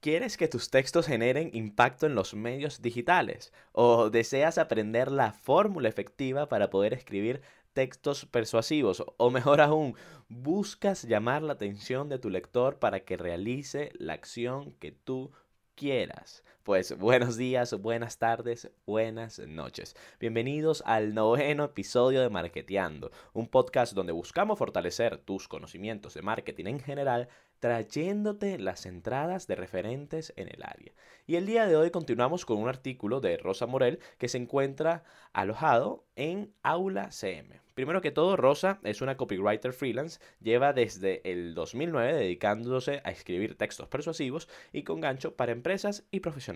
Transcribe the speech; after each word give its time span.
¿Quieres 0.00 0.38
que 0.38 0.48
tus 0.48 0.70
textos 0.70 1.06
generen 1.06 1.50
impacto 1.52 2.06
en 2.06 2.14
los 2.14 2.32
medios 2.32 2.80
digitales? 2.80 3.52
¿O 3.72 4.08
deseas 4.08 4.56
aprender 4.56 5.12
la 5.12 5.34
fórmula 5.34 5.90
efectiva 5.90 6.48
para 6.48 6.70
poder 6.70 6.94
escribir 6.94 7.42
textos 7.74 8.24
persuasivos? 8.24 9.04
O 9.18 9.30
mejor 9.30 9.60
aún, 9.60 9.94
buscas 10.30 11.02
llamar 11.02 11.42
la 11.42 11.52
atención 11.52 12.08
de 12.08 12.18
tu 12.18 12.30
lector 12.30 12.78
para 12.78 13.00
que 13.00 13.18
realice 13.18 13.90
la 13.92 14.14
acción 14.14 14.72
que 14.80 14.90
tú 14.90 15.32
quieras. 15.74 16.44
Pues 16.62 16.96
buenos 16.98 17.38
días, 17.38 17.72
buenas 17.80 18.18
tardes, 18.18 18.70
buenas 18.84 19.38
noches. 19.38 19.96
Bienvenidos 20.20 20.82
al 20.84 21.14
noveno 21.14 21.64
episodio 21.64 22.20
de 22.20 22.28
Marketeando, 22.28 23.10
un 23.32 23.48
podcast 23.48 23.94
donde 23.94 24.12
buscamos 24.12 24.58
fortalecer 24.58 25.16
tus 25.16 25.48
conocimientos 25.48 26.12
de 26.12 26.20
marketing 26.20 26.66
en 26.66 26.80
general 26.80 27.28
trayéndote 27.60 28.58
las 28.58 28.84
entradas 28.84 29.46
de 29.46 29.54
referentes 29.54 30.34
en 30.36 30.48
el 30.48 30.62
área. 30.62 30.92
Y 31.26 31.36
el 31.36 31.46
día 31.46 31.66
de 31.66 31.76
hoy 31.76 31.90
continuamos 31.90 32.44
con 32.44 32.58
un 32.58 32.68
artículo 32.68 33.20
de 33.20 33.38
Rosa 33.38 33.66
Morel 33.66 34.00
que 34.18 34.28
se 34.28 34.38
encuentra 34.38 35.04
alojado 35.32 36.04
en 36.16 36.52
Aula 36.62 37.10
CM. 37.10 37.60
Primero 37.74 38.00
que 38.00 38.10
todo, 38.10 38.36
Rosa 38.36 38.80
es 38.82 39.00
una 39.00 39.16
copywriter 39.16 39.72
freelance, 39.72 40.20
lleva 40.40 40.72
desde 40.72 41.20
el 41.30 41.54
2009 41.54 42.12
dedicándose 42.12 43.00
a 43.04 43.10
escribir 43.10 43.56
textos 43.56 43.88
persuasivos 43.88 44.48
y 44.72 44.82
con 44.82 45.00
gancho 45.00 45.36
para 45.36 45.52
empresas 45.52 46.04
y 46.10 46.20
profesionales. 46.20 46.49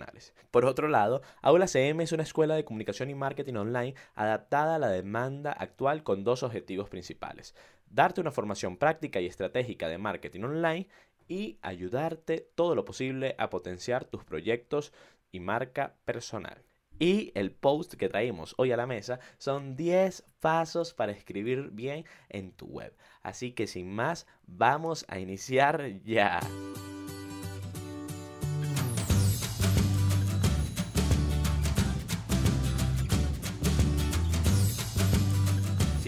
Por 0.50 0.64
otro 0.64 0.88
lado, 0.88 1.22
Aula 1.42 1.66
CM 1.66 2.02
es 2.02 2.12
una 2.12 2.22
escuela 2.22 2.54
de 2.54 2.64
comunicación 2.64 3.10
y 3.10 3.14
marketing 3.14 3.54
online 3.54 3.94
adaptada 4.14 4.76
a 4.76 4.78
la 4.78 4.88
demanda 4.88 5.52
actual 5.52 6.02
con 6.02 6.24
dos 6.24 6.42
objetivos 6.42 6.88
principales 6.88 7.54
darte 7.94 8.20
una 8.20 8.32
formación 8.32 8.76
práctica 8.76 9.20
y 9.20 9.26
estratégica 9.26 9.88
de 9.88 9.98
marketing 9.98 10.42
online 10.42 10.88
y 11.28 11.58
ayudarte 11.62 12.50
todo 12.54 12.74
lo 12.74 12.84
posible 12.84 13.34
a 13.38 13.50
potenciar 13.50 14.04
tus 14.04 14.24
proyectos 14.24 14.92
y 15.32 15.40
marca 15.40 15.96
personal. 16.04 16.64
Y 16.98 17.32
el 17.34 17.50
post 17.50 17.94
que 17.94 18.08
traemos 18.08 18.54
hoy 18.56 18.70
a 18.70 18.76
la 18.76 18.86
mesa 18.86 19.18
son 19.38 19.74
10 19.74 20.24
pasos 20.40 20.94
para 20.94 21.12
escribir 21.12 21.70
bien 21.72 22.04
en 22.28 22.52
tu 22.52 22.66
web. 22.66 22.94
Así 23.22 23.52
que 23.52 23.66
sin 23.66 23.92
más, 23.92 24.26
vamos 24.46 25.04
a 25.08 25.18
iniciar 25.18 26.02
ya. 26.02 26.40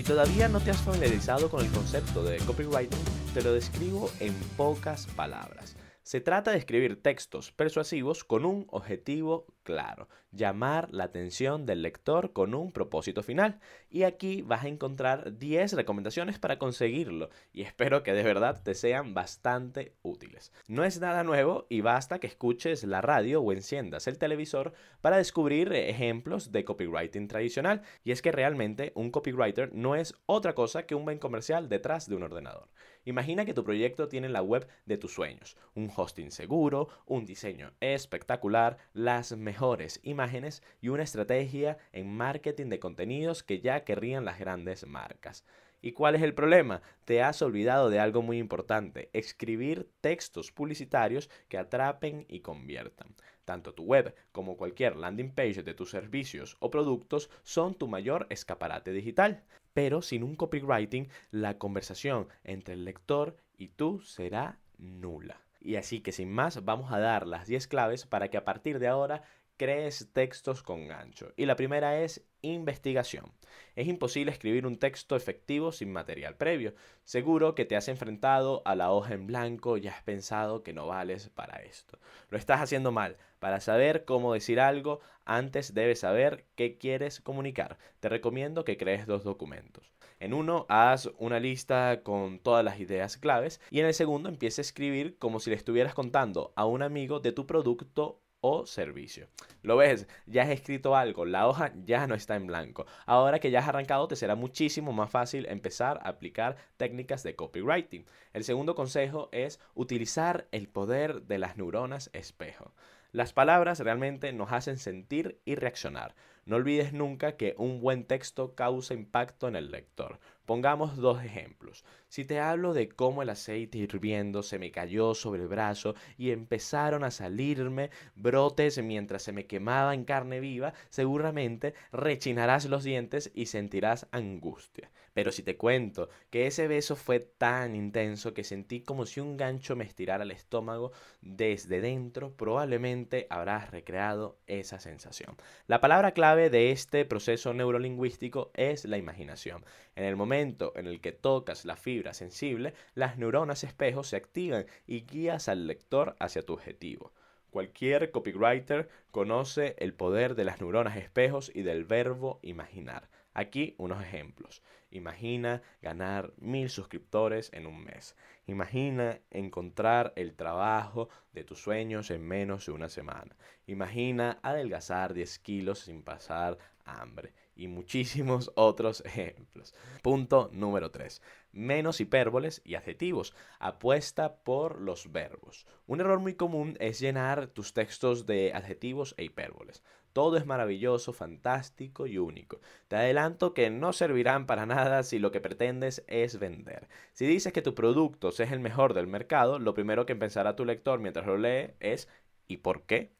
Todavía 0.06 0.48
no 0.48 0.60
te 0.60 0.70
has 0.70 0.78
familiarizado 0.78 1.50
con 1.50 1.64
el 1.64 1.70
concepto 1.70 2.22
de 2.22 2.38
copywriting, 2.38 2.98
te 3.34 3.42
lo 3.42 3.52
describo 3.52 4.10
en 4.20 4.32
pocas 4.56 5.06
palabras. 5.16 5.74
Se 6.06 6.20
trata 6.20 6.52
de 6.52 6.58
escribir 6.58 7.02
textos 7.02 7.50
persuasivos 7.50 8.22
con 8.22 8.44
un 8.44 8.68
objetivo 8.70 9.48
claro, 9.64 10.08
llamar 10.30 10.92
la 10.92 11.02
atención 11.02 11.66
del 11.66 11.82
lector 11.82 12.32
con 12.32 12.54
un 12.54 12.70
propósito 12.70 13.24
final. 13.24 13.58
Y 13.90 14.04
aquí 14.04 14.42
vas 14.42 14.64
a 14.64 14.68
encontrar 14.68 15.36
10 15.36 15.72
recomendaciones 15.72 16.38
para 16.38 16.60
conseguirlo 16.60 17.30
y 17.52 17.62
espero 17.62 18.04
que 18.04 18.12
de 18.12 18.22
verdad 18.22 18.62
te 18.62 18.74
sean 18.74 19.14
bastante 19.14 19.96
útiles. 20.02 20.52
No 20.68 20.84
es 20.84 21.00
nada 21.00 21.24
nuevo 21.24 21.66
y 21.68 21.80
basta 21.80 22.20
que 22.20 22.28
escuches 22.28 22.84
la 22.84 23.00
radio 23.00 23.42
o 23.42 23.50
enciendas 23.50 24.06
el 24.06 24.18
televisor 24.18 24.74
para 25.00 25.16
descubrir 25.16 25.72
ejemplos 25.72 26.52
de 26.52 26.64
copywriting 26.64 27.26
tradicional. 27.26 27.82
Y 28.04 28.12
es 28.12 28.22
que 28.22 28.30
realmente 28.30 28.92
un 28.94 29.10
copywriter 29.10 29.74
no 29.74 29.96
es 29.96 30.14
otra 30.26 30.54
cosa 30.54 30.86
que 30.86 30.94
un 30.94 31.04
buen 31.04 31.18
comercial 31.18 31.68
detrás 31.68 32.08
de 32.08 32.14
un 32.14 32.22
ordenador. 32.22 32.68
Imagina 33.04 33.44
que 33.44 33.54
tu 33.54 33.64
proyecto 33.64 34.08
tiene 34.08 34.28
la 34.28 34.42
web 34.42 34.68
de 34.84 34.98
tus 34.98 35.12
sueños, 35.12 35.56
hosting 35.96 36.30
seguro, 36.30 36.88
un 37.06 37.24
diseño 37.24 37.72
espectacular, 37.80 38.78
las 38.92 39.36
mejores 39.36 40.00
imágenes 40.02 40.62
y 40.80 40.88
una 40.88 41.02
estrategia 41.02 41.78
en 41.92 42.16
marketing 42.16 42.68
de 42.68 42.78
contenidos 42.78 43.42
que 43.42 43.60
ya 43.60 43.84
querrían 43.84 44.24
las 44.24 44.38
grandes 44.38 44.86
marcas. 44.86 45.44
¿Y 45.82 45.92
cuál 45.92 46.16
es 46.16 46.22
el 46.22 46.34
problema? 46.34 46.82
Te 47.04 47.22
has 47.22 47.42
olvidado 47.42 47.90
de 47.90 48.00
algo 48.00 48.22
muy 48.22 48.38
importante, 48.38 49.10
escribir 49.12 49.88
textos 50.00 50.50
publicitarios 50.50 51.30
que 51.48 51.58
atrapen 51.58 52.24
y 52.28 52.40
conviertan. 52.40 53.14
Tanto 53.44 53.72
tu 53.72 53.84
web 53.84 54.14
como 54.32 54.56
cualquier 54.56 54.96
landing 54.96 55.30
page 55.30 55.62
de 55.62 55.74
tus 55.74 55.90
servicios 55.90 56.56
o 56.58 56.70
productos 56.70 57.30
son 57.44 57.74
tu 57.74 57.86
mayor 57.86 58.26
escaparate 58.30 58.90
digital. 58.90 59.44
Pero 59.74 60.02
sin 60.02 60.24
un 60.24 60.34
copywriting, 60.34 61.08
la 61.30 61.58
conversación 61.58 62.28
entre 62.42 62.74
el 62.74 62.84
lector 62.84 63.36
y 63.56 63.68
tú 63.68 64.00
será 64.00 64.58
nula. 64.78 65.45
Y 65.60 65.76
así 65.76 66.00
que 66.00 66.12
sin 66.12 66.30
más, 66.30 66.64
vamos 66.64 66.92
a 66.92 66.98
dar 66.98 67.26
las 67.26 67.46
10 67.46 67.66
claves 67.68 68.06
para 68.06 68.28
que 68.28 68.36
a 68.36 68.44
partir 68.44 68.78
de 68.78 68.88
ahora 68.88 69.22
crees 69.56 70.08
textos 70.12 70.62
con 70.62 70.86
gancho. 70.86 71.32
Y 71.36 71.46
la 71.46 71.56
primera 71.56 72.00
es 72.00 72.24
investigación. 72.42 73.32
Es 73.74 73.88
imposible 73.88 74.30
escribir 74.30 74.66
un 74.66 74.78
texto 74.78 75.16
efectivo 75.16 75.72
sin 75.72 75.92
material 75.92 76.36
previo. 76.36 76.74
Seguro 77.04 77.54
que 77.54 77.64
te 77.64 77.76
has 77.76 77.88
enfrentado 77.88 78.62
a 78.64 78.74
la 78.74 78.90
hoja 78.90 79.14
en 79.14 79.26
blanco 79.26 79.76
y 79.76 79.88
has 79.88 80.02
pensado 80.02 80.62
que 80.62 80.72
no 80.72 80.86
vales 80.86 81.30
para 81.30 81.62
esto. 81.62 81.98
Lo 82.28 82.38
estás 82.38 82.60
haciendo 82.60 82.92
mal. 82.92 83.16
Para 83.38 83.60
saber 83.60 84.04
cómo 84.04 84.34
decir 84.34 84.60
algo, 84.60 85.00
antes 85.24 85.74
debes 85.74 86.00
saber 86.00 86.46
qué 86.54 86.78
quieres 86.78 87.20
comunicar. 87.20 87.78
Te 88.00 88.08
recomiendo 88.08 88.64
que 88.64 88.76
crees 88.76 89.06
dos 89.06 89.24
documentos. 89.24 89.95
En 90.18 90.32
uno, 90.32 90.64
haz 90.68 91.10
una 91.18 91.38
lista 91.38 92.00
con 92.02 92.38
todas 92.38 92.64
las 92.64 92.80
ideas 92.80 93.18
claves 93.18 93.60
y 93.70 93.80
en 93.80 93.86
el 93.86 93.94
segundo 93.94 94.28
empieza 94.28 94.60
a 94.60 94.64
escribir 94.64 95.18
como 95.18 95.40
si 95.40 95.50
le 95.50 95.56
estuvieras 95.56 95.94
contando 95.94 96.52
a 96.56 96.64
un 96.64 96.82
amigo 96.82 97.20
de 97.20 97.32
tu 97.32 97.46
producto 97.46 98.22
o 98.40 98.64
servicio. 98.64 99.28
¿Lo 99.62 99.76
ves? 99.76 100.06
Ya 100.26 100.44
has 100.44 100.50
escrito 100.50 100.96
algo, 100.96 101.24
la 101.24 101.48
hoja 101.48 101.72
ya 101.84 102.06
no 102.06 102.14
está 102.14 102.36
en 102.36 102.46
blanco. 102.46 102.86
Ahora 103.04 103.40
que 103.40 103.50
ya 103.50 103.58
has 103.58 103.68
arrancado, 103.68 104.08
te 104.08 104.16
será 104.16 104.36
muchísimo 104.36 104.92
más 104.92 105.10
fácil 105.10 105.46
empezar 105.46 105.98
a 106.02 106.08
aplicar 106.08 106.56
técnicas 106.76 107.22
de 107.22 107.34
copywriting. 107.34 108.06
El 108.32 108.44
segundo 108.44 108.74
consejo 108.74 109.28
es 109.32 109.60
utilizar 109.74 110.48
el 110.52 110.68
poder 110.68 111.22
de 111.22 111.38
las 111.38 111.56
neuronas 111.56 112.08
espejo. 112.12 112.72
Las 113.16 113.32
palabras 113.32 113.80
realmente 113.80 114.30
nos 114.34 114.52
hacen 114.52 114.76
sentir 114.76 115.40
y 115.46 115.54
reaccionar. 115.54 116.14
No 116.44 116.56
olvides 116.56 116.92
nunca 116.92 117.38
que 117.38 117.54
un 117.56 117.80
buen 117.80 118.04
texto 118.04 118.54
causa 118.54 118.92
impacto 118.92 119.48
en 119.48 119.56
el 119.56 119.70
lector. 119.70 120.20
Pongamos 120.44 120.98
dos 120.98 121.24
ejemplos. 121.24 121.82
Si 122.08 122.26
te 122.26 122.40
hablo 122.40 122.74
de 122.74 122.90
cómo 122.90 123.22
el 123.22 123.30
aceite 123.30 123.78
hirviendo 123.78 124.42
se 124.42 124.58
me 124.58 124.70
cayó 124.70 125.14
sobre 125.14 125.40
el 125.40 125.48
brazo 125.48 125.94
y 126.18 126.30
empezaron 126.30 127.04
a 127.04 127.10
salirme 127.10 127.88
brotes 128.16 128.82
mientras 128.82 129.22
se 129.22 129.32
me 129.32 129.46
quemaba 129.46 129.94
en 129.94 130.04
carne 130.04 130.38
viva, 130.38 130.74
seguramente 130.90 131.72
rechinarás 131.92 132.66
los 132.66 132.84
dientes 132.84 133.32
y 133.34 133.46
sentirás 133.46 134.08
angustia. 134.10 134.90
Pero 135.16 135.32
si 135.32 135.42
te 135.42 135.56
cuento 135.56 136.10
que 136.28 136.46
ese 136.46 136.68
beso 136.68 136.94
fue 136.94 137.20
tan 137.20 137.74
intenso 137.74 138.34
que 138.34 138.44
sentí 138.44 138.82
como 138.82 139.06
si 139.06 139.20
un 139.20 139.38
gancho 139.38 139.74
me 139.74 139.84
estirara 139.84 140.24
el 140.24 140.30
estómago 140.30 140.92
desde 141.22 141.80
dentro, 141.80 142.36
probablemente 142.36 143.26
habrás 143.30 143.70
recreado 143.70 144.36
esa 144.46 144.78
sensación. 144.78 145.34
La 145.68 145.80
palabra 145.80 146.12
clave 146.12 146.50
de 146.50 146.70
este 146.70 147.06
proceso 147.06 147.54
neurolingüístico 147.54 148.50
es 148.52 148.84
la 148.84 148.98
imaginación. 148.98 149.64
En 149.94 150.04
el 150.04 150.16
momento 150.16 150.74
en 150.76 150.86
el 150.86 151.00
que 151.00 151.12
tocas 151.12 151.64
la 151.64 151.76
fibra 151.76 152.12
sensible, 152.12 152.74
las 152.92 153.16
neuronas 153.16 153.64
espejos 153.64 154.08
se 154.08 154.16
activan 154.16 154.66
y 154.86 155.06
guías 155.06 155.48
al 155.48 155.66
lector 155.66 156.14
hacia 156.18 156.42
tu 156.42 156.52
objetivo. 156.52 157.14
Cualquier 157.48 158.10
copywriter 158.10 158.90
conoce 159.10 159.76
el 159.78 159.94
poder 159.94 160.34
de 160.34 160.44
las 160.44 160.60
neuronas 160.60 160.98
espejos 160.98 161.50
y 161.54 161.62
del 161.62 161.86
verbo 161.86 162.38
imaginar. 162.42 163.08
Aquí 163.32 163.74
unos 163.78 164.02
ejemplos. 164.02 164.62
Imagina 164.90 165.62
ganar 165.82 166.32
mil 166.38 166.70
suscriptores 166.70 167.50
en 167.52 167.66
un 167.66 167.82
mes. 167.82 168.16
Imagina 168.46 169.20
encontrar 169.30 170.12
el 170.16 170.34
trabajo 170.34 171.08
de 171.32 171.44
tus 171.44 171.60
sueños 171.60 172.10
en 172.10 172.26
menos 172.26 172.66
de 172.66 172.72
una 172.72 172.88
semana. 172.88 173.36
Imagina 173.66 174.38
adelgazar 174.42 175.12
10 175.12 175.38
kilos 175.40 175.80
sin 175.80 176.02
pasar 176.02 176.58
hambre 176.84 177.32
y 177.56 177.68
muchísimos 177.68 178.52
otros 178.56 179.02
ejemplos. 179.04 179.74
Punto 180.02 180.50
número 180.52 180.90
3. 180.90 181.20
Menos 181.52 182.00
hipérboles 182.00 182.62
y 182.64 182.74
adjetivos. 182.74 183.34
Apuesta 183.58 184.36
por 184.36 184.80
los 184.80 185.10
verbos. 185.10 185.66
Un 185.86 186.00
error 186.00 186.20
muy 186.20 186.34
común 186.34 186.76
es 186.78 187.00
llenar 187.00 187.48
tus 187.48 187.72
textos 187.72 188.26
de 188.26 188.52
adjetivos 188.54 189.14
e 189.16 189.24
hipérboles. 189.24 189.82
Todo 190.16 190.38
es 190.38 190.46
maravilloso, 190.46 191.12
fantástico 191.12 192.06
y 192.06 192.16
único. 192.16 192.58
Te 192.88 192.96
adelanto 192.96 193.52
que 193.52 193.68
no 193.68 193.92
servirán 193.92 194.46
para 194.46 194.64
nada 194.64 195.02
si 195.02 195.18
lo 195.18 195.30
que 195.30 195.42
pretendes 195.42 196.04
es 196.06 196.38
vender. 196.38 196.88
Si 197.12 197.26
dices 197.26 197.52
que 197.52 197.60
tu 197.60 197.74
producto 197.74 198.30
es 198.30 198.40
el 198.40 198.58
mejor 198.58 198.94
del 198.94 199.08
mercado, 199.08 199.58
lo 199.58 199.74
primero 199.74 200.06
que 200.06 200.16
pensará 200.16 200.56
tu 200.56 200.64
lector 200.64 201.00
mientras 201.00 201.26
lo 201.26 201.36
lee 201.36 201.74
es 201.80 202.08
¿y 202.48 202.56
por 202.56 202.84
qué? 202.84 203.12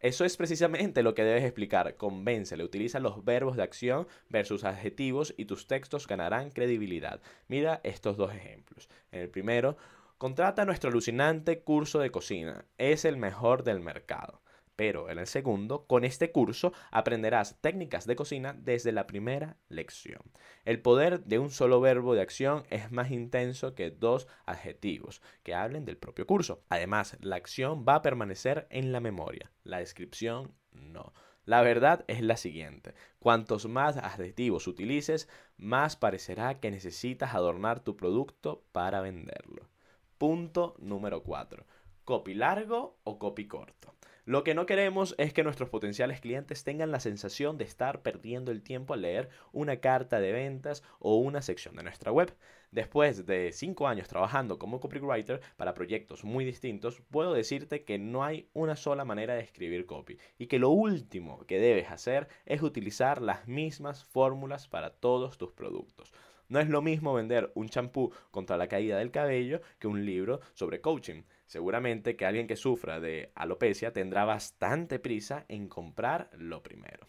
Eso 0.00 0.24
es 0.24 0.36
precisamente 0.36 1.04
lo 1.04 1.14
que 1.14 1.22
debes 1.22 1.44
explicar. 1.44 1.94
Convéncele, 1.94 2.64
utiliza 2.64 2.98
los 2.98 3.24
verbos 3.24 3.56
de 3.56 3.62
acción 3.62 4.08
versus 4.28 4.64
adjetivos 4.64 5.32
y 5.36 5.44
tus 5.44 5.68
textos 5.68 6.08
ganarán 6.08 6.50
credibilidad. 6.50 7.20
Mira 7.46 7.80
estos 7.84 8.16
dos 8.16 8.34
ejemplos. 8.34 8.88
En 9.12 9.20
el 9.20 9.28
primero, 9.30 9.76
Contrata 10.20 10.66
nuestro 10.66 10.90
alucinante 10.90 11.62
curso 11.62 11.98
de 11.98 12.10
cocina. 12.10 12.66
Es 12.76 13.06
el 13.06 13.16
mejor 13.16 13.62
del 13.62 13.80
mercado. 13.80 14.42
Pero 14.80 15.10
en 15.10 15.18
el 15.18 15.26
segundo, 15.26 15.84
con 15.84 16.04
este 16.04 16.32
curso 16.32 16.72
aprenderás 16.90 17.60
técnicas 17.60 18.06
de 18.06 18.16
cocina 18.16 18.54
desde 18.54 18.92
la 18.92 19.06
primera 19.06 19.58
lección. 19.68 20.22
El 20.64 20.80
poder 20.80 21.22
de 21.24 21.38
un 21.38 21.50
solo 21.50 21.82
verbo 21.82 22.14
de 22.14 22.22
acción 22.22 22.64
es 22.70 22.90
más 22.90 23.10
intenso 23.10 23.74
que 23.74 23.90
dos 23.90 24.26
adjetivos 24.46 25.20
que 25.42 25.54
hablen 25.54 25.84
del 25.84 25.98
propio 25.98 26.26
curso. 26.26 26.64
Además, 26.70 27.18
la 27.20 27.36
acción 27.36 27.84
va 27.86 27.96
a 27.96 28.00
permanecer 28.00 28.68
en 28.70 28.90
la 28.90 29.00
memoria, 29.00 29.52
la 29.64 29.80
descripción 29.80 30.54
no. 30.72 31.12
La 31.44 31.60
verdad 31.60 32.06
es 32.08 32.22
la 32.22 32.38
siguiente, 32.38 32.94
cuantos 33.18 33.68
más 33.68 33.98
adjetivos 33.98 34.66
utilices, 34.66 35.28
más 35.58 35.96
parecerá 35.96 36.58
que 36.58 36.70
necesitas 36.70 37.34
adornar 37.34 37.80
tu 37.80 37.98
producto 37.98 38.64
para 38.72 39.02
venderlo. 39.02 39.68
Punto 40.16 40.74
número 40.78 41.22
4. 41.22 41.66
¿Copy 42.06 42.32
largo 42.32 42.96
o 43.04 43.18
copy 43.18 43.46
corto? 43.46 43.94
Lo 44.30 44.44
que 44.44 44.54
no 44.54 44.64
queremos 44.64 45.16
es 45.18 45.32
que 45.32 45.42
nuestros 45.42 45.70
potenciales 45.70 46.20
clientes 46.20 46.62
tengan 46.62 46.92
la 46.92 47.00
sensación 47.00 47.58
de 47.58 47.64
estar 47.64 48.00
perdiendo 48.00 48.52
el 48.52 48.62
tiempo 48.62 48.94
al 48.94 49.02
leer 49.02 49.28
una 49.50 49.78
carta 49.78 50.20
de 50.20 50.30
ventas 50.30 50.84
o 51.00 51.16
una 51.16 51.42
sección 51.42 51.74
de 51.74 51.82
nuestra 51.82 52.12
web. 52.12 52.32
Después 52.70 53.26
de 53.26 53.50
5 53.50 53.88
años 53.88 54.06
trabajando 54.06 54.56
como 54.56 54.78
copywriter 54.78 55.40
para 55.56 55.74
proyectos 55.74 56.22
muy 56.22 56.44
distintos, 56.44 57.02
puedo 57.10 57.34
decirte 57.34 57.82
que 57.82 57.98
no 57.98 58.22
hay 58.22 58.48
una 58.52 58.76
sola 58.76 59.04
manera 59.04 59.34
de 59.34 59.40
escribir 59.40 59.84
copy 59.84 60.16
y 60.38 60.46
que 60.46 60.60
lo 60.60 60.70
último 60.70 61.44
que 61.48 61.58
debes 61.58 61.90
hacer 61.90 62.28
es 62.46 62.62
utilizar 62.62 63.20
las 63.20 63.48
mismas 63.48 64.04
fórmulas 64.04 64.68
para 64.68 64.90
todos 64.90 65.38
tus 65.38 65.50
productos. 65.50 66.12
No 66.48 66.60
es 66.60 66.68
lo 66.68 66.82
mismo 66.82 67.14
vender 67.14 67.50
un 67.56 67.68
champú 67.68 68.12
contra 68.30 68.56
la 68.56 68.68
caída 68.68 68.96
del 68.96 69.10
cabello 69.10 69.60
que 69.80 69.88
un 69.88 70.06
libro 70.06 70.40
sobre 70.54 70.80
coaching. 70.80 71.22
Seguramente 71.50 72.14
que 72.14 72.26
alguien 72.26 72.46
que 72.46 72.54
sufra 72.54 73.00
de 73.00 73.32
alopecia 73.34 73.92
tendrá 73.92 74.24
bastante 74.24 75.00
prisa 75.00 75.46
en 75.48 75.66
comprar 75.66 76.30
lo 76.38 76.62
primero. 76.62 77.08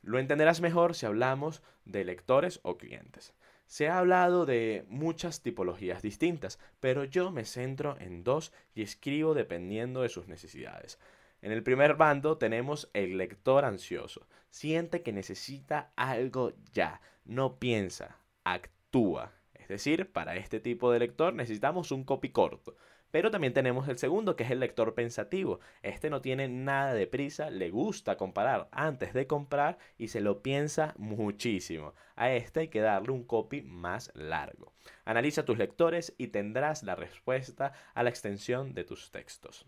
Lo 0.00 0.18
entenderás 0.18 0.62
mejor 0.62 0.94
si 0.94 1.04
hablamos 1.04 1.62
de 1.84 2.02
lectores 2.06 2.58
o 2.62 2.78
clientes. 2.78 3.34
Se 3.66 3.88
ha 3.88 3.98
hablado 3.98 4.46
de 4.46 4.86
muchas 4.88 5.42
tipologías 5.42 6.00
distintas, 6.00 6.58
pero 6.80 7.04
yo 7.04 7.30
me 7.30 7.44
centro 7.44 7.98
en 8.00 8.24
dos 8.24 8.50
y 8.74 8.80
escribo 8.80 9.34
dependiendo 9.34 10.00
de 10.00 10.08
sus 10.08 10.26
necesidades. 10.26 10.98
En 11.42 11.52
el 11.52 11.62
primer 11.62 11.96
bando 11.96 12.38
tenemos 12.38 12.88
el 12.94 13.18
lector 13.18 13.66
ansioso. 13.66 14.26
Siente 14.48 15.02
que 15.02 15.12
necesita 15.12 15.92
algo 15.96 16.54
ya, 16.72 17.02
no 17.26 17.58
piensa, 17.58 18.16
actúa. 18.42 19.34
Es 19.52 19.68
decir, 19.68 20.10
para 20.12 20.36
este 20.36 20.60
tipo 20.60 20.90
de 20.92 21.00
lector 21.00 21.34
necesitamos 21.34 21.92
un 21.92 22.04
copy 22.04 22.30
corto. 22.30 22.74
Pero 23.16 23.30
también 23.30 23.54
tenemos 23.54 23.88
el 23.88 23.96
segundo, 23.96 24.36
que 24.36 24.44
es 24.44 24.50
el 24.50 24.60
lector 24.60 24.92
pensativo. 24.92 25.60
Este 25.80 26.10
no 26.10 26.20
tiene 26.20 26.48
nada 26.48 26.92
de 26.92 27.06
prisa, 27.06 27.48
le 27.48 27.70
gusta 27.70 28.18
comparar 28.18 28.68
antes 28.72 29.14
de 29.14 29.26
comprar 29.26 29.78
y 29.96 30.08
se 30.08 30.20
lo 30.20 30.42
piensa 30.42 30.92
muchísimo. 30.98 31.94
A 32.14 32.30
este 32.32 32.60
hay 32.60 32.68
que 32.68 32.82
darle 32.82 33.12
un 33.12 33.24
copy 33.24 33.62
más 33.62 34.12
largo. 34.14 34.74
Analiza 35.06 35.46
tus 35.46 35.56
lectores 35.56 36.14
y 36.18 36.26
tendrás 36.26 36.82
la 36.82 36.94
respuesta 36.94 37.72
a 37.94 38.02
la 38.02 38.10
extensión 38.10 38.74
de 38.74 38.84
tus 38.84 39.10
textos. 39.10 39.64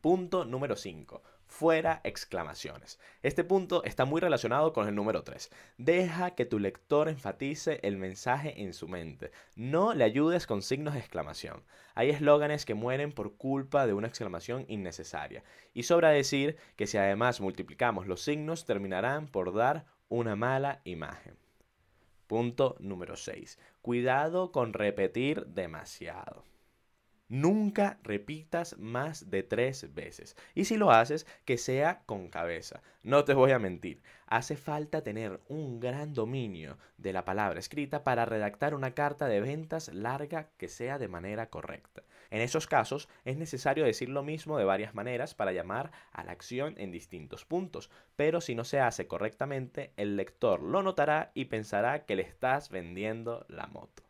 Punto 0.00 0.44
número 0.44 0.76
5 0.76 1.24
fuera 1.52 2.00
exclamaciones. 2.02 2.98
Este 3.22 3.44
punto 3.44 3.84
está 3.84 4.06
muy 4.06 4.22
relacionado 4.22 4.72
con 4.72 4.88
el 4.88 4.94
número 4.94 5.22
3. 5.22 5.50
Deja 5.76 6.34
que 6.34 6.46
tu 6.46 6.58
lector 6.58 7.10
enfatice 7.10 7.78
el 7.82 7.98
mensaje 7.98 8.62
en 8.62 8.72
su 8.72 8.88
mente. 8.88 9.30
No 9.54 9.92
le 9.92 10.04
ayudes 10.04 10.46
con 10.46 10.62
signos 10.62 10.94
de 10.94 11.00
exclamación. 11.00 11.62
Hay 11.94 12.08
eslóganes 12.08 12.64
que 12.64 12.74
mueren 12.74 13.12
por 13.12 13.36
culpa 13.36 13.86
de 13.86 13.92
una 13.92 14.08
exclamación 14.08 14.64
innecesaria. 14.66 15.44
Y 15.74 15.82
sobra 15.82 16.08
decir 16.08 16.56
que 16.76 16.86
si 16.86 16.96
además 16.96 17.42
multiplicamos 17.42 18.06
los 18.06 18.22
signos 18.22 18.64
terminarán 18.64 19.28
por 19.28 19.54
dar 19.54 19.84
una 20.08 20.36
mala 20.36 20.80
imagen. 20.84 21.36
Punto 22.26 22.76
número 22.80 23.14
6. 23.14 23.58
Cuidado 23.82 24.52
con 24.52 24.72
repetir 24.72 25.44
demasiado. 25.48 26.51
Nunca 27.28 27.98
repitas 28.02 28.76
más 28.78 29.30
de 29.30 29.42
tres 29.42 29.94
veces. 29.94 30.36
Y 30.54 30.66
si 30.66 30.76
lo 30.76 30.90
haces, 30.90 31.26
que 31.44 31.56
sea 31.56 32.02
con 32.04 32.28
cabeza. 32.28 32.82
No 33.02 33.24
te 33.24 33.32
voy 33.32 33.52
a 33.52 33.58
mentir. 33.58 34.02
Hace 34.26 34.56
falta 34.56 35.02
tener 35.02 35.40
un 35.48 35.80
gran 35.80 36.12
dominio 36.12 36.78
de 36.98 37.12
la 37.12 37.24
palabra 37.24 37.58
escrita 37.58 38.04
para 38.04 38.24
redactar 38.24 38.74
una 38.74 38.92
carta 38.92 39.28
de 39.28 39.40
ventas 39.40 39.88
larga 39.94 40.50
que 40.56 40.68
sea 40.68 40.98
de 40.98 41.08
manera 41.08 41.48
correcta. 41.48 42.02
En 42.30 42.40
esos 42.40 42.66
casos 42.66 43.08
es 43.24 43.36
necesario 43.36 43.84
decir 43.84 44.08
lo 44.08 44.22
mismo 44.22 44.56
de 44.56 44.64
varias 44.64 44.94
maneras 44.94 45.34
para 45.34 45.52
llamar 45.52 45.90
a 46.12 46.24
la 46.24 46.32
acción 46.32 46.74
en 46.78 46.90
distintos 46.90 47.44
puntos, 47.44 47.90
pero 48.16 48.40
si 48.40 48.54
no 48.54 48.64
se 48.64 48.80
hace 48.80 49.06
correctamente, 49.06 49.92
el 49.96 50.16
lector 50.16 50.62
lo 50.62 50.82
notará 50.82 51.30
y 51.34 51.46
pensará 51.46 52.04
que 52.04 52.16
le 52.16 52.22
estás 52.22 52.70
vendiendo 52.70 53.44
la 53.48 53.66
moto. 53.66 54.02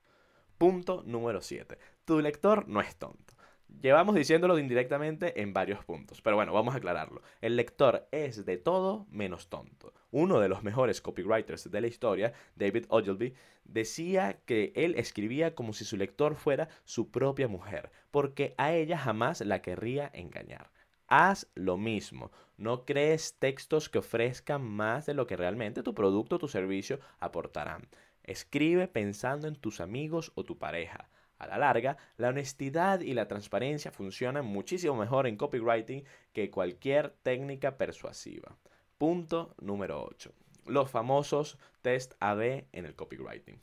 Punto 0.56 1.03
número 1.05 1.41
7. 1.41 1.76
Tu 2.04 2.20
lector 2.20 2.66
no 2.66 2.81
es 2.81 2.96
tonto. 2.96 3.34
Llevamos 3.81 4.16
diciéndolo 4.16 4.58
indirectamente 4.58 5.40
en 5.40 5.52
varios 5.52 5.84
puntos, 5.84 6.20
pero 6.20 6.34
bueno, 6.34 6.52
vamos 6.52 6.75
a 6.75 6.78
aclararlo. 6.78 7.22
El 7.40 7.54
lector 7.54 8.08
es 8.10 8.44
de 8.44 8.56
todo 8.56 9.06
menos 9.08 9.49
tonto. 9.49 9.94
Uno 10.10 10.40
de 10.40 10.49
los 10.49 10.64
mejores 10.64 11.00
copywriters 11.00 11.70
de 11.70 11.81
la 11.81 11.87
historia, 11.87 12.32
David 12.56 12.87
Ogilvy, 12.88 13.34
decía 13.64 14.40
que 14.46 14.72
él 14.75 14.96
escribía 14.96 15.54
como 15.54 15.72
si 15.72 15.84
su 15.84 15.96
lector 15.96 16.34
fuera 16.34 16.69
su 16.84 17.12
propia 17.12 17.46
mujer, 17.46 17.93
porque 18.10 18.54
a 18.58 18.72
ella 18.72 18.99
jamás 18.99 19.40
la 19.40 19.62
querría 19.62 20.10
engañar. 20.12 20.72
Haz 21.06 21.46
lo 21.54 21.76
mismo. 21.76 22.32
No 22.56 22.84
crees 22.84 23.38
textos 23.38 23.88
que 23.88 23.99
ofrezcan 23.99 24.62
más 24.62 25.06
de 25.06 25.14
lo 25.14 25.28
que 25.28 25.37
realmente 25.37 25.84
tu 25.84 25.94
producto 25.94 26.37
o 26.37 26.38
tu 26.40 26.49
servicio 26.49 26.99
aportarán. 27.20 27.88
Escribe 28.25 28.88
pensando 28.88 29.46
en 29.46 29.54
tus 29.54 29.81
amigos 29.81 30.32
o 30.34 30.44
tu 30.44 30.58
pareja. 30.58 31.08
A 31.42 31.46
la 31.48 31.58
larga, 31.58 31.96
la 32.18 32.28
honestidad 32.28 33.00
y 33.00 33.14
la 33.14 33.26
transparencia 33.26 33.90
funcionan 33.90 34.46
muchísimo 34.46 34.94
mejor 34.94 35.26
en 35.26 35.36
copywriting 35.36 36.04
que 36.32 36.52
cualquier 36.52 37.10
técnica 37.24 37.76
persuasiva. 37.76 38.56
Punto 38.96 39.52
número 39.60 40.04
8. 40.04 40.32
Los 40.66 40.88
famosos 40.88 41.58
test 41.80 42.14
AB 42.20 42.66
en 42.70 42.86
el 42.86 42.94
copywriting. 42.94 43.58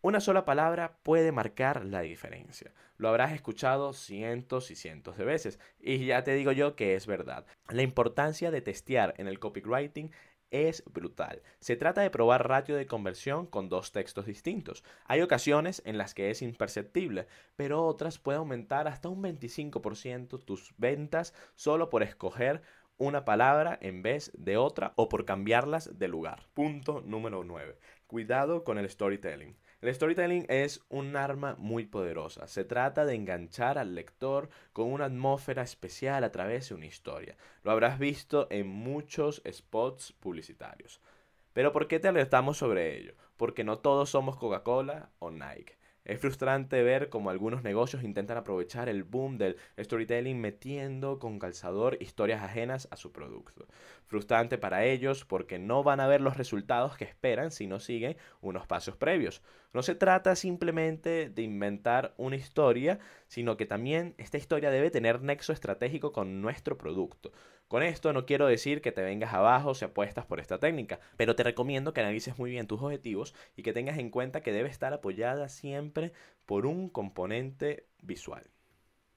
Una 0.00 0.20
sola 0.20 0.44
palabra 0.44 0.96
puede 1.02 1.32
marcar 1.32 1.84
la 1.84 2.02
diferencia. 2.02 2.72
Lo 2.98 3.08
habrás 3.08 3.32
escuchado 3.32 3.92
cientos 3.92 4.70
y 4.70 4.76
cientos 4.76 5.16
de 5.16 5.24
veces 5.24 5.58
y 5.80 6.06
ya 6.06 6.22
te 6.22 6.34
digo 6.34 6.52
yo 6.52 6.76
que 6.76 6.94
es 6.94 7.08
verdad. 7.08 7.46
La 7.68 7.82
importancia 7.82 8.52
de 8.52 8.60
testear 8.60 9.14
en 9.18 9.26
el 9.26 9.40
copywriting 9.40 10.12
es 10.52 10.84
brutal. 10.84 11.42
Se 11.58 11.74
trata 11.74 12.02
de 12.02 12.10
probar 12.10 12.46
ratio 12.46 12.76
de 12.76 12.86
conversión 12.86 13.46
con 13.46 13.68
dos 13.68 13.90
textos 13.90 14.26
distintos. 14.26 14.84
Hay 15.06 15.22
ocasiones 15.22 15.82
en 15.84 15.98
las 15.98 16.14
que 16.14 16.30
es 16.30 16.42
imperceptible, 16.42 17.26
pero 17.56 17.84
otras 17.84 18.18
puede 18.18 18.38
aumentar 18.38 18.86
hasta 18.86 19.08
un 19.08 19.22
25% 19.22 20.44
tus 20.44 20.74
ventas 20.76 21.34
solo 21.56 21.88
por 21.88 22.02
escoger 22.02 22.62
una 22.98 23.24
palabra 23.24 23.78
en 23.80 24.02
vez 24.02 24.30
de 24.34 24.56
otra 24.56 24.92
o 24.96 25.08
por 25.08 25.24
cambiarlas 25.24 25.98
de 25.98 26.06
lugar. 26.06 26.46
Punto 26.54 27.00
número 27.00 27.42
9. 27.42 27.78
Cuidado 28.06 28.62
con 28.62 28.78
el 28.78 28.88
storytelling. 28.88 29.56
El 29.82 29.92
storytelling 29.92 30.46
es 30.48 30.80
un 30.90 31.16
arma 31.16 31.56
muy 31.58 31.86
poderosa. 31.86 32.46
Se 32.46 32.62
trata 32.64 33.04
de 33.04 33.16
enganchar 33.16 33.78
al 33.78 33.96
lector 33.96 34.48
con 34.72 34.92
una 34.92 35.06
atmósfera 35.06 35.62
especial 35.62 36.22
a 36.22 36.30
través 36.30 36.68
de 36.68 36.76
una 36.76 36.86
historia. 36.86 37.36
Lo 37.64 37.72
habrás 37.72 37.98
visto 37.98 38.46
en 38.50 38.68
muchos 38.68 39.42
spots 39.50 40.12
publicitarios. 40.12 41.00
Pero 41.52 41.72
¿por 41.72 41.88
qué 41.88 41.98
te 41.98 42.06
alertamos 42.06 42.58
sobre 42.58 42.96
ello? 42.96 43.14
Porque 43.36 43.64
no 43.64 43.80
todos 43.80 44.08
somos 44.08 44.36
Coca-Cola 44.36 45.10
o 45.18 45.32
Nike. 45.32 45.76
Es 46.04 46.20
frustrante 46.20 46.82
ver 46.82 47.08
cómo 47.10 47.30
algunos 47.30 47.62
negocios 47.62 48.02
intentan 48.02 48.36
aprovechar 48.36 48.88
el 48.88 49.04
boom 49.04 49.38
del 49.38 49.56
storytelling 49.78 50.40
metiendo 50.40 51.20
con 51.20 51.38
calzador 51.38 51.96
historias 52.00 52.42
ajenas 52.42 52.88
a 52.90 52.96
su 52.96 53.12
producto. 53.12 53.68
Frustrante 54.06 54.58
para 54.58 54.84
ellos 54.84 55.24
porque 55.24 55.60
no 55.60 55.84
van 55.84 56.00
a 56.00 56.08
ver 56.08 56.20
los 56.20 56.36
resultados 56.36 56.96
que 56.96 57.04
esperan 57.04 57.52
si 57.52 57.68
no 57.68 57.78
siguen 57.78 58.16
unos 58.40 58.66
pasos 58.66 58.96
previos. 58.96 59.42
No 59.72 59.82
se 59.82 59.94
trata 59.94 60.36
simplemente 60.36 61.30
de 61.30 61.42
inventar 61.42 62.14
una 62.18 62.36
historia, 62.36 62.98
sino 63.26 63.56
que 63.56 63.64
también 63.64 64.14
esta 64.18 64.36
historia 64.36 64.70
debe 64.70 64.90
tener 64.90 65.22
nexo 65.22 65.52
estratégico 65.52 66.12
con 66.12 66.42
nuestro 66.42 66.76
producto. 66.76 67.32
Con 67.68 67.82
esto 67.82 68.12
no 68.12 68.26
quiero 68.26 68.46
decir 68.46 68.82
que 68.82 68.92
te 68.92 69.00
vengas 69.00 69.32
abajo 69.32 69.74
si 69.74 69.86
apuestas 69.86 70.26
por 70.26 70.40
esta 70.40 70.58
técnica, 70.58 71.00
pero 71.16 71.34
te 71.34 71.42
recomiendo 71.42 71.94
que 71.94 72.02
analices 72.02 72.38
muy 72.38 72.50
bien 72.50 72.66
tus 72.66 72.82
objetivos 72.82 73.34
y 73.56 73.62
que 73.62 73.72
tengas 73.72 73.96
en 73.96 74.10
cuenta 74.10 74.42
que 74.42 74.52
debe 74.52 74.68
estar 74.68 74.92
apoyada 74.92 75.48
siempre 75.48 76.12
por 76.44 76.66
un 76.66 76.90
componente 76.90 77.86
visual. 78.02 78.50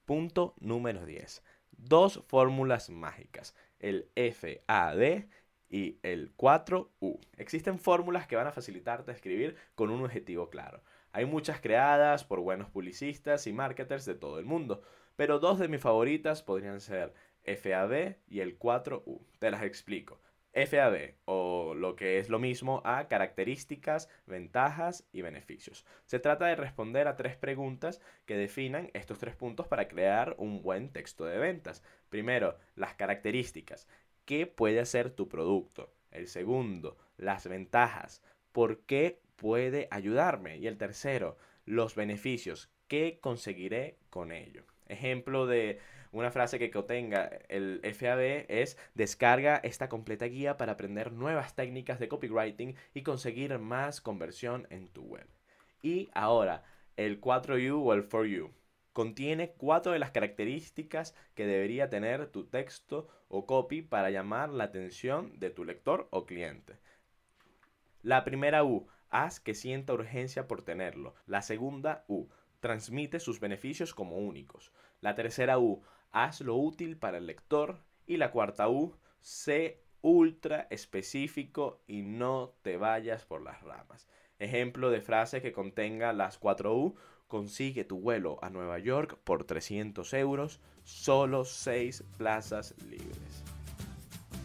Punto 0.06 0.54
número 0.58 1.04
10. 1.04 1.42
Dos 1.72 2.22
fórmulas 2.28 2.88
mágicas, 2.88 3.54
el 3.78 4.08
FAD 4.14 5.26
y 5.68 5.98
el 6.02 6.36
4U. 6.36 7.20
Existen 7.36 7.78
fórmulas 7.78 8.26
que 8.26 8.36
van 8.36 8.46
a 8.46 8.52
facilitarte 8.52 9.12
escribir 9.12 9.56
con 9.74 9.90
un 9.90 10.04
objetivo 10.04 10.50
claro. 10.50 10.82
Hay 11.12 11.24
muchas 11.24 11.60
creadas 11.60 12.24
por 12.24 12.40
buenos 12.40 12.68
publicistas 12.70 13.46
y 13.46 13.52
marketers 13.52 14.04
de 14.04 14.14
todo 14.14 14.38
el 14.38 14.44
mundo, 14.44 14.82
pero 15.16 15.38
dos 15.38 15.58
de 15.58 15.68
mis 15.68 15.80
favoritas 15.80 16.42
podrían 16.42 16.80
ser 16.80 17.14
FAB 17.44 18.16
y 18.28 18.40
el 18.40 18.58
4U. 18.58 19.20
Te 19.38 19.50
las 19.50 19.62
explico. 19.62 20.20
FAB, 20.56 21.16
o 21.26 21.74
lo 21.74 21.96
que 21.96 22.18
es 22.18 22.30
lo 22.30 22.38
mismo 22.38 22.80
a 22.86 23.08
características, 23.08 24.08
ventajas 24.24 25.06
y 25.12 25.20
beneficios. 25.20 25.84
Se 26.06 26.18
trata 26.18 26.46
de 26.46 26.56
responder 26.56 27.08
a 27.08 27.16
tres 27.16 27.36
preguntas 27.36 28.00
que 28.24 28.38
definan 28.38 28.90
estos 28.94 29.18
tres 29.18 29.36
puntos 29.36 29.68
para 29.68 29.86
crear 29.86 30.34
un 30.38 30.62
buen 30.62 30.90
texto 30.92 31.26
de 31.26 31.36
ventas. 31.36 31.82
Primero, 32.08 32.56
las 32.74 32.94
características. 32.94 33.86
¿Qué 34.26 34.48
puede 34.48 34.80
hacer 34.80 35.10
tu 35.10 35.28
producto? 35.28 35.94
El 36.10 36.26
segundo, 36.26 36.98
las 37.16 37.46
ventajas. 37.48 38.24
¿Por 38.50 38.80
qué 38.80 39.20
puede 39.36 39.86
ayudarme? 39.92 40.58
Y 40.58 40.66
el 40.66 40.78
tercero, 40.78 41.36
los 41.64 41.94
beneficios. 41.94 42.68
¿Qué 42.88 43.20
conseguiré 43.20 43.98
con 44.10 44.32
ello? 44.32 44.64
Ejemplo 44.88 45.46
de 45.46 45.78
una 46.10 46.32
frase 46.32 46.58
que 46.58 46.72
contenga 46.72 47.30
el 47.48 47.80
FAB 47.84 48.46
es 48.48 48.76
descarga 48.94 49.58
esta 49.58 49.88
completa 49.88 50.26
guía 50.26 50.56
para 50.56 50.72
aprender 50.72 51.12
nuevas 51.12 51.54
técnicas 51.54 52.00
de 52.00 52.08
copywriting 52.08 52.74
y 52.94 53.02
conseguir 53.02 53.56
más 53.60 54.00
conversión 54.00 54.66
en 54.70 54.88
tu 54.88 55.02
web. 55.02 55.28
Y 55.82 56.10
ahora, 56.14 56.64
el 56.96 57.20
4U 57.20 57.80
o 57.80 57.94
el 57.94 58.08
4U. 58.08 58.50
Contiene 58.96 59.50
cuatro 59.50 59.92
de 59.92 59.98
las 59.98 60.10
características 60.10 61.14
que 61.34 61.44
debería 61.44 61.90
tener 61.90 62.28
tu 62.28 62.46
texto 62.46 63.08
o 63.28 63.44
copy 63.44 63.82
para 63.82 64.08
llamar 64.08 64.48
la 64.48 64.64
atención 64.64 65.38
de 65.38 65.50
tu 65.50 65.66
lector 65.66 66.08
o 66.10 66.24
cliente. 66.24 66.78
La 68.00 68.24
primera 68.24 68.64
U, 68.64 68.88
haz 69.10 69.38
que 69.38 69.52
sienta 69.52 69.92
urgencia 69.92 70.48
por 70.48 70.62
tenerlo. 70.62 71.14
La 71.26 71.42
segunda 71.42 72.06
U, 72.08 72.28
transmite 72.60 73.20
sus 73.20 73.38
beneficios 73.38 73.92
como 73.92 74.16
únicos. 74.16 74.72
La 75.02 75.14
tercera 75.14 75.58
U, 75.58 75.82
hazlo 76.10 76.56
útil 76.56 76.96
para 76.96 77.18
el 77.18 77.26
lector. 77.26 77.82
Y 78.06 78.16
la 78.16 78.30
cuarta 78.30 78.70
U, 78.70 78.96
sé 79.20 79.82
ultra 80.00 80.68
específico 80.70 81.82
y 81.86 82.00
no 82.00 82.54
te 82.62 82.78
vayas 82.78 83.26
por 83.26 83.42
las 83.42 83.60
ramas. 83.60 84.08
Ejemplo 84.38 84.90
de 84.90 85.02
frase 85.02 85.42
que 85.42 85.52
contenga 85.52 86.14
las 86.14 86.38
cuatro 86.38 86.74
U, 86.74 86.96
consigue 87.28 87.84
tu 87.84 88.00
vuelo 88.00 88.38
a 88.42 88.50
Nueva 88.50 88.78
York 88.78 89.18
por 89.24 89.44
300 89.44 90.12
euros, 90.14 90.60
solo 90.84 91.44
6 91.44 92.04
plazas 92.16 92.74
libres. 92.88 93.42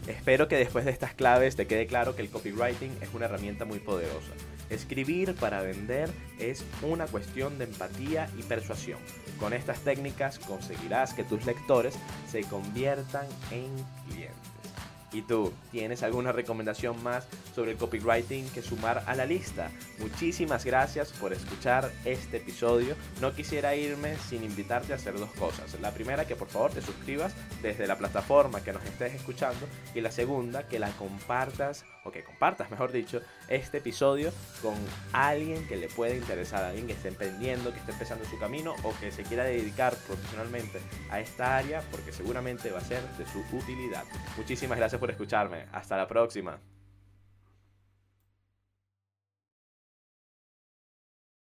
Espero 0.06 0.48
que 0.48 0.56
después 0.56 0.84
de 0.84 0.90
estas 0.90 1.14
claves 1.14 1.54
te 1.54 1.66
quede 1.66 1.86
claro 1.86 2.16
que 2.16 2.22
el 2.22 2.30
copywriting 2.30 2.96
es 3.00 3.14
una 3.14 3.26
herramienta 3.26 3.64
muy 3.64 3.78
poderosa 3.78 4.32
Escribir 4.72 5.34
para 5.34 5.60
vender 5.60 6.10
es 6.38 6.64
una 6.80 7.06
cuestión 7.06 7.58
de 7.58 7.64
empatía 7.64 8.30
y 8.38 8.42
persuasión. 8.42 8.98
Con 9.38 9.52
estas 9.52 9.80
técnicas 9.80 10.38
conseguirás 10.38 11.12
que 11.12 11.24
tus 11.24 11.44
lectores 11.44 11.94
se 12.26 12.42
conviertan 12.44 13.26
en 13.50 13.68
clientes. 14.08 14.51
¿Y 15.12 15.22
tú 15.22 15.52
tienes 15.70 16.02
alguna 16.02 16.32
recomendación 16.32 17.02
más 17.02 17.26
sobre 17.54 17.72
el 17.72 17.76
copywriting 17.76 18.48
que 18.50 18.62
sumar 18.62 19.04
a 19.06 19.14
la 19.14 19.26
lista? 19.26 19.70
Muchísimas 19.98 20.64
gracias 20.64 21.12
por 21.12 21.32
escuchar 21.32 21.92
este 22.04 22.38
episodio. 22.38 22.96
No 23.20 23.34
quisiera 23.34 23.76
irme 23.76 24.16
sin 24.16 24.42
invitarte 24.42 24.92
a 24.92 24.96
hacer 24.96 25.18
dos 25.18 25.30
cosas. 25.32 25.78
La 25.80 25.92
primera, 25.92 26.26
que 26.26 26.36
por 26.36 26.48
favor 26.48 26.72
te 26.72 26.80
suscribas 26.80 27.34
desde 27.60 27.86
la 27.86 27.98
plataforma 27.98 28.62
que 28.62 28.72
nos 28.72 28.84
estés 28.84 29.14
escuchando. 29.14 29.66
Y 29.94 30.00
la 30.00 30.10
segunda, 30.10 30.66
que 30.66 30.78
la 30.78 30.90
compartas, 30.92 31.84
o 32.04 32.10
que 32.10 32.24
compartas, 32.24 32.70
mejor 32.70 32.90
dicho, 32.90 33.20
este 33.48 33.78
episodio 33.78 34.32
con 34.60 34.74
alguien 35.12 35.66
que 35.68 35.76
le 35.76 35.88
pueda 35.88 36.14
interesar, 36.14 36.64
alguien 36.64 36.86
que 36.86 36.94
esté 36.94 37.08
emprendiendo, 37.08 37.72
que 37.72 37.78
esté 37.78 37.92
empezando 37.92 38.24
su 38.24 38.38
camino 38.38 38.74
o 38.82 38.92
que 38.98 39.12
se 39.12 39.22
quiera 39.22 39.44
dedicar 39.44 39.94
profesionalmente 40.06 40.80
a 41.10 41.20
esta 41.20 41.56
área 41.56 41.82
porque 41.90 42.12
seguramente 42.12 42.70
va 42.70 42.78
a 42.78 42.84
ser 42.84 43.02
de 43.18 43.26
su 43.26 43.40
utilidad. 43.56 44.04
Muchísimas 44.36 44.78
gracias 44.78 44.98
por 45.02 45.10
escucharme. 45.10 45.66
Hasta 45.72 45.96
la 45.96 46.06
próxima. 46.06 46.60